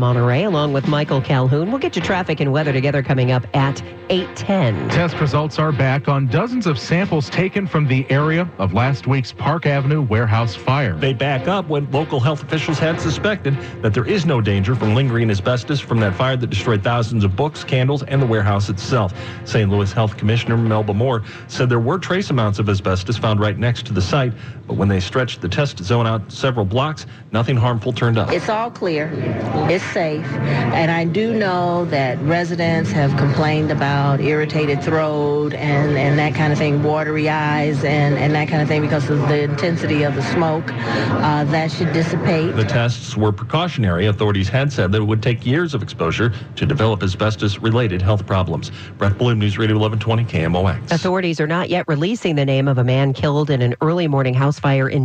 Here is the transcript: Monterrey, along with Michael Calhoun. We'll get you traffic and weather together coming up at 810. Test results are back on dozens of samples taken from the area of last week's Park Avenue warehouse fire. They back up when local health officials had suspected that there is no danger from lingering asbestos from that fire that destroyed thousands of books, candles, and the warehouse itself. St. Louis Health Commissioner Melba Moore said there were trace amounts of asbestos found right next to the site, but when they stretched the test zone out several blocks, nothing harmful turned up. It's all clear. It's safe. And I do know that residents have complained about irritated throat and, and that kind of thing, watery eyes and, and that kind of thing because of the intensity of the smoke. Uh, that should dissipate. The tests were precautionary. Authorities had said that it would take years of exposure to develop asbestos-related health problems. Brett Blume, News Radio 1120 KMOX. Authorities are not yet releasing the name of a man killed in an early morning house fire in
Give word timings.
Monterrey, 0.00 0.46
along 0.46 0.72
with 0.72 0.88
Michael 0.88 1.20
Calhoun. 1.20 1.70
We'll 1.70 1.78
get 1.78 1.94
you 1.94 2.02
traffic 2.02 2.40
and 2.40 2.52
weather 2.52 2.72
together 2.72 3.02
coming 3.02 3.30
up 3.32 3.46
at 3.54 3.82
810. 4.08 4.88
Test 4.88 5.20
results 5.20 5.58
are 5.58 5.70
back 5.70 6.08
on 6.08 6.26
dozens 6.26 6.66
of 6.66 6.78
samples 6.78 7.30
taken 7.30 7.66
from 7.66 7.86
the 7.86 8.10
area 8.10 8.50
of 8.58 8.72
last 8.72 9.06
week's 9.06 9.30
Park 9.30 9.66
Avenue 9.66 10.00
warehouse 10.02 10.56
fire. 10.56 10.96
They 10.96 11.12
back 11.12 11.46
up 11.46 11.68
when 11.68 11.88
local 11.92 12.18
health 12.18 12.42
officials 12.42 12.78
had 12.78 13.00
suspected 13.00 13.56
that 13.82 13.94
there 13.94 14.06
is 14.06 14.26
no 14.26 14.40
danger 14.40 14.74
from 14.74 14.94
lingering 14.94 15.30
asbestos 15.30 15.78
from 15.78 16.00
that 16.00 16.14
fire 16.14 16.36
that 16.36 16.48
destroyed 16.48 16.82
thousands 16.82 17.22
of 17.22 17.36
books, 17.36 17.62
candles, 17.62 18.02
and 18.02 18.20
the 18.20 18.26
warehouse 18.26 18.68
itself. 18.68 19.14
St. 19.44 19.70
Louis 19.70 19.92
Health 19.92 20.16
Commissioner 20.16 20.56
Melba 20.56 20.94
Moore 20.94 21.22
said 21.46 21.68
there 21.68 21.78
were 21.78 21.98
trace 21.98 22.30
amounts 22.30 22.58
of 22.58 22.68
asbestos 22.68 23.18
found 23.18 23.38
right 23.38 23.58
next 23.58 23.86
to 23.86 23.92
the 23.92 24.02
site, 24.02 24.32
but 24.66 24.74
when 24.74 24.88
they 24.88 24.98
stretched 24.98 25.40
the 25.40 25.48
test 25.48 25.78
zone 25.78 26.06
out 26.06 26.32
several 26.32 26.64
blocks, 26.64 27.06
nothing 27.32 27.56
harmful 27.56 27.92
turned 27.92 28.18
up. 28.18 28.32
It's 28.32 28.48
all 28.48 28.70
clear. 28.70 29.10
It's 29.68 29.89
safe. 29.92 30.26
And 30.72 30.90
I 30.90 31.04
do 31.04 31.34
know 31.34 31.84
that 31.86 32.18
residents 32.22 32.90
have 32.92 33.16
complained 33.16 33.70
about 33.70 34.20
irritated 34.20 34.82
throat 34.82 35.54
and, 35.54 35.96
and 35.96 36.18
that 36.18 36.34
kind 36.34 36.52
of 36.52 36.58
thing, 36.58 36.82
watery 36.82 37.28
eyes 37.28 37.84
and, 37.84 38.16
and 38.16 38.34
that 38.34 38.48
kind 38.48 38.62
of 38.62 38.68
thing 38.68 38.82
because 38.82 39.08
of 39.08 39.18
the 39.28 39.42
intensity 39.42 40.02
of 40.02 40.14
the 40.14 40.22
smoke. 40.22 40.64
Uh, 40.72 41.44
that 41.44 41.70
should 41.70 41.92
dissipate. 41.92 42.56
The 42.56 42.64
tests 42.64 43.16
were 43.16 43.32
precautionary. 43.32 44.06
Authorities 44.06 44.48
had 44.48 44.72
said 44.72 44.92
that 44.92 44.98
it 44.98 45.04
would 45.04 45.22
take 45.22 45.46
years 45.46 45.74
of 45.74 45.82
exposure 45.82 46.32
to 46.56 46.66
develop 46.66 47.02
asbestos-related 47.02 48.02
health 48.02 48.26
problems. 48.26 48.72
Brett 48.98 49.16
Blume, 49.18 49.38
News 49.38 49.58
Radio 49.58 49.76
1120 49.78 50.24
KMOX. 50.24 50.90
Authorities 50.90 51.40
are 51.40 51.46
not 51.46 51.68
yet 51.68 51.86
releasing 51.88 52.36
the 52.36 52.44
name 52.44 52.68
of 52.68 52.78
a 52.78 52.84
man 52.84 53.12
killed 53.12 53.50
in 53.50 53.62
an 53.62 53.74
early 53.80 54.08
morning 54.08 54.34
house 54.34 54.58
fire 54.58 54.88
in 54.88 54.98